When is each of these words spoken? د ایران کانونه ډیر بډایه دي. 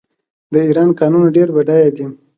د 0.53 0.53
ایران 0.67 0.89
کانونه 0.99 1.27
ډیر 1.35 1.49
بډایه 1.55 1.89
دي. 1.95 2.05